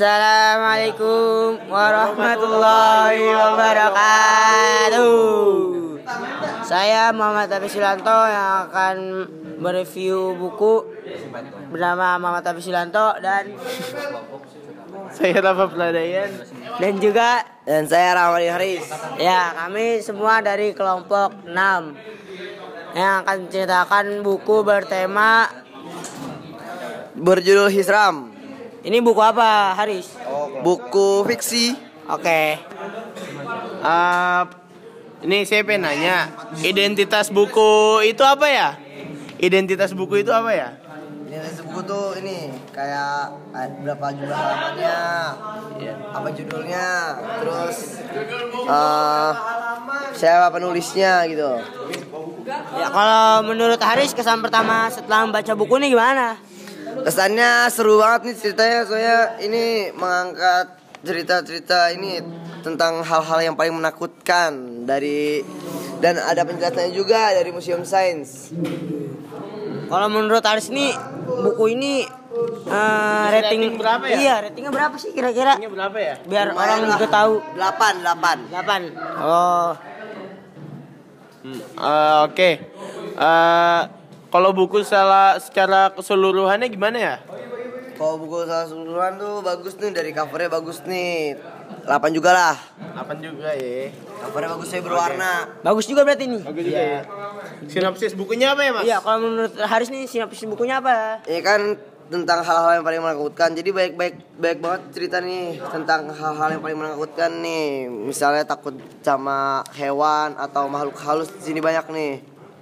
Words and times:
Assalamualaikum 0.00 1.60
warahmatullahi 1.68 3.20
wabarakatuh. 3.36 5.12
Saya 6.64 7.12
Muhammad 7.12 7.52
Abi 7.52 7.68
Sulanto 7.68 8.08
yang 8.08 8.64
akan 8.64 8.96
mereview 9.60 10.32
buku 10.40 10.88
bernama 11.68 12.16
Muhammad 12.16 12.48
Abi 12.48 12.64
Sulanto 12.64 13.12
dan 13.20 13.52
Saya 15.20 15.36
Rafa 15.36 15.68
Peladayan. 15.68 16.32
dan 16.80 16.96
juga 16.96 17.44
Dan 17.68 17.84
saya 17.84 18.16
Ramadi 18.16 18.48
Haris. 18.48 18.88
ya 19.20 19.52
kami 19.52 20.00
semua 20.00 20.40
dari 20.40 20.72
kelompok 20.72 21.44
6 21.44 21.52
yang 22.96 23.20
akan 23.20 23.36
menceritakan 23.44 24.24
buku 24.24 24.64
bertema 24.64 25.44
Berjudul 27.20 27.68
Hisram. 27.68 28.39
Ini 28.84 28.98
buku 29.04 29.20
apa 29.20 29.76
Haris? 29.76 30.16
Buku 30.64 31.24
fiksi. 31.28 31.76
Oke. 32.10 32.58
Ah, 33.84 34.50
ini 35.22 35.44
saya 35.44 35.62
pengen 35.62 35.84
nanya, 35.86 36.32
identitas 36.64 37.28
buku 37.28 38.02
itu 38.08 38.24
apa 38.24 38.46
ya? 38.48 38.68
Identitas 39.40 39.92
buku 39.92 40.24
itu 40.24 40.32
apa 40.32 40.50
ya? 40.52 40.68
Ini 41.30 41.38
buku 41.70 41.80
tuh 41.86 42.18
ini 42.18 42.50
kayak 42.74 43.30
berapa 43.86 44.06
jumlah 44.18 44.34
halamannya, 44.34 44.98
apa 46.10 46.28
judulnya, 46.34 46.88
terus 47.38 48.02
eh 48.66 49.32
siapa 50.18 50.50
penulisnya 50.50 51.22
gitu. 51.30 51.62
Ya 52.74 52.90
kalau 52.90 53.46
menurut 53.46 53.78
Haris 53.78 54.10
kesan 54.10 54.42
pertama 54.42 54.90
setelah 54.90 55.22
membaca 55.30 55.52
buku 55.54 55.78
ini 55.78 55.94
gimana? 55.94 56.34
Kesannya 57.00 57.70
seru 57.72 57.96
banget 58.00 58.20
nih 58.28 58.36
ceritanya 58.36 58.78
soalnya 58.84 59.18
ini 59.40 59.64
mengangkat 59.96 60.66
cerita-cerita 61.00 61.88
ini 61.96 62.20
tentang 62.60 63.00
hal-hal 63.00 63.40
yang 63.40 63.54
paling 63.56 63.72
menakutkan 63.72 64.84
dari 64.84 65.40
dan 66.00 66.20
ada 66.20 66.44
penjelasannya 66.44 66.92
juga 66.92 67.32
dari 67.32 67.48
Museum 67.52 67.84
Sains. 67.88 68.52
Kalau 69.90 70.06
menurut 70.06 70.44
Haris 70.44 70.70
ini 70.70 70.92
buku 71.26 71.74
ini 71.74 72.04
eh, 72.68 73.26
rating, 73.34 73.58
Rating 73.64 73.74
berapa 73.80 74.04
ya? 74.06 74.16
Iya, 74.20 74.34
ratingnya 74.46 74.72
berapa 74.72 74.94
sih 75.00 75.10
kira-kira? 75.10 75.58
Ini 75.58 75.66
berapa 75.66 75.98
ya? 75.98 76.14
Biar 76.24 76.46
orang 76.54 76.86
juga 76.94 77.06
tahu. 77.10 77.34
8 77.58 78.06
8. 78.06 78.54
8. 78.54 79.24
Oh, 79.24 79.70
Hmm, 81.40 81.56
eh, 81.56 82.16
Oke. 82.28 82.50
Eh, 83.16 83.80
kalau 84.30 84.54
buku 84.54 84.86
secara 84.86 85.36
secara 85.42 85.90
keseluruhannya 85.90 86.70
gimana 86.70 86.98
ya? 86.98 87.16
Kalau 88.00 88.16
buku 88.16 88.48
salah 88.48 88.64
keseluruhan 88.64 89.12
tuh 89.20 89.34
bagus 89.44 89.74
nih 89.76 89.90
dari 89.92 90.10
covernya 90.16 90.48
bagus 90.48 90.78
nih. 90.88 91.36
8 91.84 92.16
juga 92.16 92.30
lah. 92.32 92.56
Apa 92.96 93.12
juga 93.18 93.52
ya? 93.52 93.92
Covernya 94.24 94.48
bagus 94.56 94.68
saya 94.72 94.80
berwarna. 94.80 95.34
bagus 95.60 95.84
juga 95.84 96.06
berarti 96.06 96.24
ini. 96.24 96.40
Bagus 96.40 96.64
juga 96.64 96.80
ya. 96.80 97.00
Sinopsis 97.68 98.16
bukunya 98.16 98.56
apa 98.56 98.62
ya, 98.64 98.70
Mas? 98.72 98.84
Iya, 98.88 98.98
kalau 99.04 99.18
menurut 99.20 99.52
Haris 99.58 99.92
nih 99.92 100.08
sinopsis 100.08 100.48
bukunya 100.48 100.80
apa? 100.80 101.20
Ini 101.28 101.40
kan 101.44 101.60
tentang 102.10 102.42
hal-hal 102.42 102.82
yang 102.82 102.84
paling 102.84 103.02
menakutkan. 103.06 103.54
Jadi 103.54 103.70
baik-baik 103.70 104.14
baik 104.34 104.58
banget 104.58 104.82
cerita 104.90 105.22
nih 105.22 105.62
tentang 105.70 106.10
hal-hal 106.10 106.48
yang 106.58 106.62
paling 106.62 106.78
menakutkan 106.78 107.30
nih. 107.38 107.86
Misalnya 107.86 108.42
takut 108.42 108.74
sama 109.00 109.62
hewan 109.78 110.34
atau 110.34 110.66
makhluk 110.66 110.98
halus 111.04 111.30
di 111.36 111.52
sini 111.52 111.62
banyak 111.62 111.86
nih. 111.92 112.12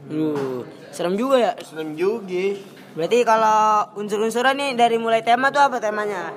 Uh, 0.09 0.65
serem 0.89 1.15
juga 1.21 1.37
ya. 1.37 1.53
Serem 1.61 1.93
juga. 1.93 2.57
Berarti 2.97 3.19
kalau 3.23 3.93
unsur-unsurnya 3.95 4.57
nih 4.57 4.71
dari 4.75 4.97
mulai 4.97 5.21
tema 5.21 5.53
tuh 5.53 5.61
apa 5.63 5.79
temanya? 5.79 6.33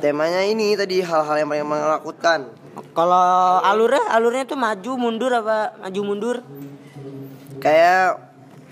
Temanya 0.00 0.46
ini 0.48 0.72
tadi 0.78 1.04
hal-hal 1.04 1.36
yang 1.36 1.48
paling 1.50 1.66
menakutkan. 1.66 2.40
Kalau 2.96 3.60
alurnya, 3.60 4.00
alurnya 4.14 4.48
tuh 4.48 4.56
maju 4.56 4.90
mundur 4.96 5.28
apa 5.34 5.76
maju 5.82 6.00
mundur? 6.06 6.36
Kayak 7.60 8.16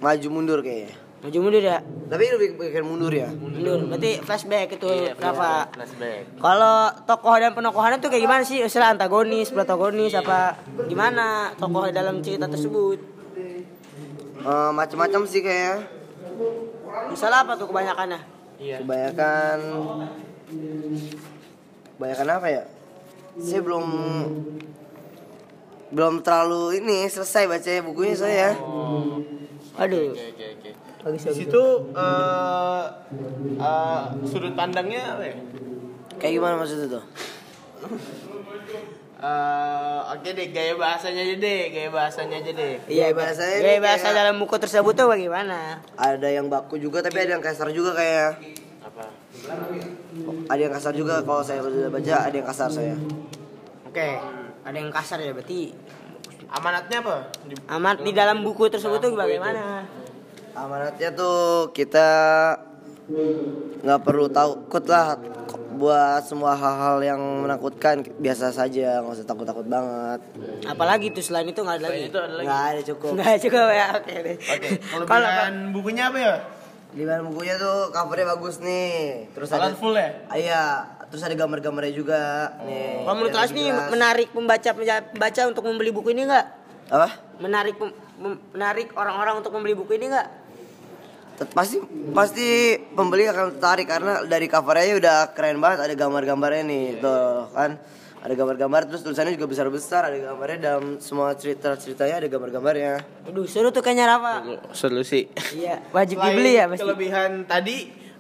maju 0.01 0.29
mundur 0.33 0.59
kayaknya. 0.65 0.97
Maju 1.19 1.39
mundur 1.43 1.61
ya. 1.61 1.83
Tapi 2.09 2.25
lebih 2.31 2.49
bikin 2.57 2.85
mundur 2.87 3.11
ya. 3.13 3.29
Mundur. 3.29 3.91
Berarti 3.91 4.23
flashback 4.23 4.79
itu 4.79 4.87
Iya, 4.89 5.13
berapa? 5.19 5.67
Flashback. 5.75 6.41
Kalau 6.41 6.77
tokoh 7.05 7.35
dan 7.37 7.53
penokohannya 7.53 7.99
tuh 7.99 8.09
kayak 8.09 8.23
gimana 8.25 8.43
sih? 8.47 8.63
Istilah 8.63 8.95
antagonis, 8.95 9.51
protagonis 9.51 10.15
apa 10.15 10.57
gimana 10.87 11.53
tokoh 11.59 11.91
dalam 11.91 12.23
cerita 12.23 12.47
tersebut? 12.47 13.18
Eh, 14.39 14.71
macam-macam 14.71 15.23
sih 15.27 15.43
kayaknya. 15.43 15.83
Misalnya 17.11 17.39
apa 17.43 17.53
tuh 17.59 17.67
kebanyakannya? 17.69 18.21
Iya. 18.59 18.77
Kebanyakan 18.83 19.59
Kebanyakan 21.99 22.29
apa 22.31 22.49
ya? 22.49 22.63
Saya 23.39 23.61
belum 23.63 23.87
belum 25.89 26.15
terlalu 26.21 26.85
ini 26.85 27.09
selesai 27.09 27.49
baca 27.49 27.71
bukunya 27.83 28.15
saya. 28.15 28.51
Aduh. 29.79 30.13
Oke, 30.15 30.25
oke, 30.35 30.47
oke. 30.59 30.71
Bagus, 30.99 31.23
Di 31.23 31.31
bagus. 31.31 31.39
situ 31.39 31.65
eh 31.95 32.85
eh, 33.59 34.03
sudut 34.27 34.55
pandangnya 34.55 35.17
apa 35.19 35.23
ya? 35.27 35.37
Kayak 36.19 36.33
gimana 36.39 36.55
maksudnya 36.59 36.99
tuh? 36.99 37.05
Eh, 39.19 39.99
oke 40.15 40.31
deh, 40.31 40.55
gaya 40.55 40.79
bahasanya 40.79 41.27
aja 41.27 41.37
deh, 41.37 41.61
gaya 41.69 41.91
bahasanya 41.91 42.39
aja 42.39 42.53
deh. 42.55 42.75
Iya, 42.87 43.11
Gaya 43.11 43.19
bahasanya 43.19 43.57
Gaya 43.59 43.81
bahasa 43.83 44.07
kayak- 44.07 44.17
dalam 44.17 44.35
buku 44.39 44.55
tersebut 44.57 44.95
tuh 44.95 45.07
bagaimana? 45.07 45.83
Ada 45.93 46.29
yang 46.31 46.47
baku 46.47 46.79
juga 46.79 47.03
tapi 47.03 47.19
ada 47.19 47.35
yang 47.35 47.43
kasar 47.43 47.67
juga 47.69 47.99
kayak. 47.99 48.39
Apa? 48.79 49.05
Ada 50.47 50.61
yang 50.61 50.71
kasar 50.71 50.95
juga 50.95 51.19
kalau 51.21 51.43
saya 51.43 51.61
udah 51.61 51.91
baca 51.91 52.15
ada 52.21 52.37
yang 52.37 52.47
kasar 52.47 52.71
saya. 52.71 52.95
Oke, 53.85 54.09
ada 54.63 54.77
yang 54.79 54.95
kasar 54.95 55.19
ya 55.19 55.35
berarti. 55.35 55.75
Amanatnya 56.49 56.99
apa? 57.03 57.17
Di- 57.43 57.59
Amat 57.69 57.97
di 58.01 58.13
dalam 58.13 58.41
buku 58.41 58.71
tersebut 58.71 59.03
tuh 59.03 59.13
bagaimana? 59.13 59.83
Amanatnya 60.55 61.11
tuh 61.11 61.69
kita 61.73 62.07
nggak 63.83 64.01
perlu 64.01 64.31
takut 64.31 64.87
lah 64.87 65.19
buat 65.79 66.27
semua 66.27 66.59
hal-hal 66.59 66.99
yang 67.01 67.21
menakutkan 67.47 68.03
biasa 68.19 68.51
saja 68.51 68.99
nggak 69.01 69.15
usah 69.15 69.27
takut-takut 69.27 69.65
banget 69.65 70.21
Apalagi 70.67 71.15
tuh 71.15 71.23
selain 71.23 71.47
itu 71.47 71.63
nggak 71.63 71.79
ada 71.79 71.87
lagi. 71.89 72.03
Itu 72.11 72.19
ada 72.19 72.35
lagi. 72.35 72.47
nggak 72.51 72.63
ada 72.67 72.81
cukup 72.83 73.11
Nggak 73.15 73.37
cukup 73.47 73.67
ya. 73.71 73.87
Oke 73.95 74.15
deh. 74.19 74.37
Oke, 74.37 74.69
Kalau 74.83 75.07
kelebihan 75.07 75.55
bukunya 75.71 76.05
apa 76.11 76.19
ya? 76.19 76.35
di 76.89 77.05
dalam 77.05 77.29
bukunya 77.29 77.61
tuh 77.61 77.93
covernya 77.93 78.27
bagus 78.33 78.65
nih 78.65 79.29
terus 79.37 79.53
ada 79.53 79.69
Colorful 79.69 79.93
ya? 79.93 80.09
Ah, 80.33 80.37
iya 80.41 80.63
terus 81.13 81.21
ada 81.21 81.37
gambar-gambarnya 81.37 81.93
juga 81.93 82.49
nih 82.65 83.05
kalau 83.05 83.15
menurut 83.21 83.37
nih 83.53 83.69
menarik 83.93 84.29
pembaca 84.33 84.71
pembaca 85.13 85.41
untuk 85.45 85.63
membeli 85.69 85.93
buku 85.93 86.17
ini 86.17 86.25
nggak? 86.25 86.47
apa 86.89 87.09
Menarik 87.45 87.77
menarik 88.57 88.89
orang-orang 88.97 89.45
untuk 89.45 89.53
membeli 89.53 89.77
buku 89.77 90.01
ini 90.01 90.09
nggak? 90.09 90.29
Pasti 91.39 91.79
pasti 92.11 92.75
pembeli 92.99 93.31
akan 93.31 93.55
tertarik 93.55 93.87
karena 93.87 94.27
dari 94.27 94.51
covernya 94.51 94.99
udah 94.99 95.19
keren 95.39 95.63
banget 95.63 95.87
ada 95.87 95.95
gambar-gambarnya 95.95 96.63
nih 96.67 96.85
tuh 96.99 97.47
kan 97.55 97.79
ada 98.19 98.35
gambar-gambar 98.35 98.91
terus 98.91 99.07
tulisannya 99.07 99.39
juga 99.39 99.47
besar 99.47 99.71
besar 99.71 100.11
ada 100.11 100.19
gambarnya 100.19 100.59
dalam 100.59 100.85
semua 100.99 101.39
cerita 101.39 101.79
ceritanya 101.79 102.19
ada 102.19 102.29
gambar-gambarnya 102.29 102.93
Aduh 103.31 103.47
seru 103.47 103.71
tuh 103.71 103.87
kayaknya 103.87 104.11
Rafa. 104.11 104.35
Seru 104.75 105.07
sih. 105.07 105.31
Iya, 105.55 105.79
wajib 105.95 106.19
Selain 106.19 106.35
dibeli 106.35 106.53
ya 106.59 106.65
pasti. 106.67 106.83
Kelebihan 106.83 107.31
tadi 107.47 107.77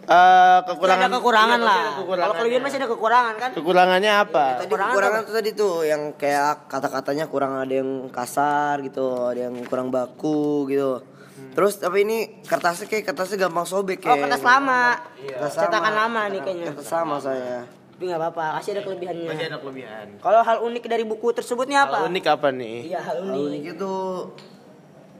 eh, 0.07 0.59
kekurangan 0.63 1.09
ada 1.11 1.17
kekurangan 1.19 1.59
iya, 1.59 1.67
lah. 1.67 1.83
Kalau 1.99 2.35
kelebihan 2.39 2.63
masih 2.63 2.79
ada 2.79 2.89
kekurangan 2.89 3.35
kan? 3.35 3.51
Kekurangannya 3.59 4.13
apa? 4.15 4.45
tadi 4.63 4.71
Kekurangan 4.71 4.93
kekurangan 4.95 5.21
tuh 5.27 5.35
tadi 5.35 5.51
tuh 5.59 5.75
yang 5.83 6.03
kayak 6.15 6.71
kata-katanya 6.71 7.25
kurang 7.27 7.59
ada 7.59 7.75
yang 7.75 8.07
kasar 8.15 8.79
gitu 8.87 9.27
ada 9.27 9.51
yang 9.51 9.67
kurang 9.67 9.91
baku 9.91 10.71
gitu 10.71 11.18
terus 11.51 11.77
tapi 11.77 12.03
ini 12.03 12.19
kertasnya 12.43 12.87
kayak 12.87 13.05
kertasnya 13.05 13.37
gampang 13.41 13.65
sobek 13.65 13.99
Oh 14.01 14.03
kayak 14.09 14.25
kertas 14.25 14.43
lama. 14.43 14.95
Kertas 15.19 15.55
Cetakan 15.57 15.95
lama 15.97 16.23
nih 16.29 16.41
kayaknya. 16.41 16.67
kertas 16.71 16.87
sama 16.87 17.17
saya 17.19 17.67
Tapi 17.91 18.07
nggak 18.07 18.21
apa-apa, 18.21 18.45
kasih 18.57 18.71
ada 18.73 18.83
kelebihannya. 18.85 19.27
Masih 19.27 19.45
ada 19.49 19.59
kelebihan. 19.59 20.07
Kalau 20.17 20.41
hal 20.41 20.59
unik 20.63 20.85
dari 20.87 21.03
buku 21.03 21.29
tersebut 21.33 21.67
nih 21.67 21.79
apa? 21.81 21.97
Hal 21.99 22.07
unik 22.09 22.25
apa 22.29 22.49
nih? 22.49 22.77
Iya 22.87 23.01
hal 23.01 23.17
Hal 23.17 23.27
unik. 23.29 23.43
unik 23.45 23.63
itu 23.69 23.95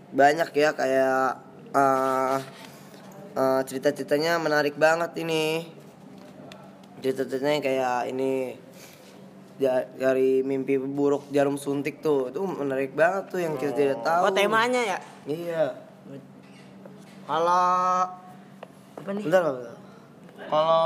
banyak 0.09 0.49
ya 0.53 0.71
kayak 0.73 1.23
eh 1.69 2.37
eh, 3.35 3.61
cerita-ceritanya 3.63 4.39
menarik 4.39 4.75
banget 4.75 5.11
ini 5.19 5.67
cerita-ceritanya 6.99 7.61
kayak 7.61 7.99
ini 8.09 8.33
dari 9.99 10.41
mimpi 10.41 10.79
buruk 10.79 11.27
jarum 11.29 11.55
suntik 11.55 11.99
tuh 11.99 12.31
itu 12.31 12.39
menarik 12.41 12.95
banget 12.95 13.27
tuh 13.29 13.41
yang 13.41 13.55
kita 13.55 13.75
tidak 13.75 13.99
tahu 14.01 14.23
Oh 14.23 14.33
temanya 14.33 14.79
ya. 14.87 14.99
iya 15.25 15.65
Kalau 17.29 18.09
apa 18.97 19.11
nih? 19.13 19.23
bentar 19.29 19.41
bentar. 19.45 19.77
Kalau 20.49 20.81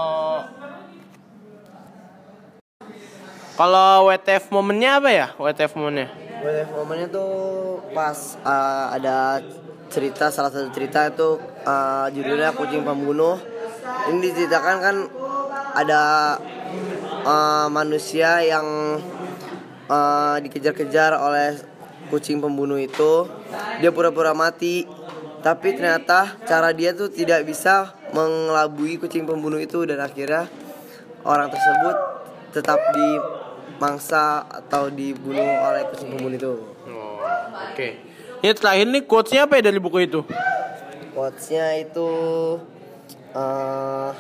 Kalau 3.55 4.11
WTF 4.11 4.51
momennya 4.51 4.91
apa 4.99 5.11
ya? 5.15 5.27
WTF 5.39 5.79
momennya? 5.79 6.11
WTF 6.43 6.71
momennya 6.75 7.09
tuh 7.15 7.31
pas 7.95 8.19
uh, 8.43 8.91
ada 8.91 9.39
cerita 9.87 10.35
salah 10.35 10.51
satu 10.51 10.75
cerita 10.75 11.07
itu 11.07 11.39
uh, 11.63 12.11
judulnya 12.11 12.51
kucing 12.59 12.83
pembunuh. 12.83 13.39
Ini 14.11 14.19
diceritakan 14.19 14.77
kan 14.83 14.97
ada 15.79 16.03
uh, 17.23 17.71
manusia 17.71 18.43
yang 18.43 18.99
uh, 19.87 20.37
dikejar-kejar 20.43 21.15
oleh 21.15 21.55
kucing 22.11 22.43
pembunuh 22.43 22.83
itu 22.83 23.31
dia 23.79 23.95
pura-pura 23.95 24.35
mati 24.35 24.91
tapi 25.43 25.75
ternyata 25.75 26.39
cara 26.47 26.71
dia 26.71 26.95
tuh 26.95 27.11
tidak 27.11 27.43
bisa 27.43 27.93
mengelabui 28.15 28.97
kucing 28.97 29.27
pembunuh 29.27 29.59
itu 29.59 29.83
dan 29.83 29.99
akhirnya 29.99 30.47
orang 31.27 31.51
tersebut 31.51 31.97
tetap 32.55 32.79
dimangsa 32.95 34.47
atau 34.47 34.87
dibunuh 34.87 35.43
oleh 35.43 35.83
kucing 35.91 36.15
pembunuh 36.15 36.39
itu 36.39 36.55
Oh, 36.83 37.19
oke. 37.71 37.89
Ini 38.43 38.53
terakhir 38.59 38.87
nih 38.91 39.03
quotes-nya 39.07 39.47
apa 39.47 39.55
ya 39.59 39.71
dari 39.71 39.79
buku 39.79 40.03
itu? 40.03 40.23
quotes-nya 41.13 41.79
itu 41.79 42.11
eh, 43.37 44.11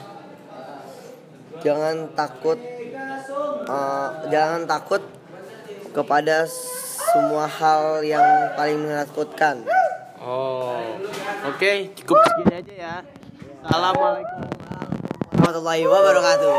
jangan 1.65 2.13
takut 2.13 2.59
eh, 3.67 4.09
jangan 4.29 4.69
takut 4.69 5.03
kepada 5.93 6.47
semua 7.13 7.45
hal 7.45 8.01
yang 8.07 8.55
paling 8.57 8.81
menakutkan. 8.87 9.61
Oh, 10.23 10.79
oke. 11.51 11.73
Cukup 11.99 12.23
segini 12.23 12.55
aja 12.63 12.75
ya. 12.79 12.95
Assalamualaikum. 13.67 14.39
Warahmatullahi 15.35 15.83
wabarakatuh. 15.83 16.55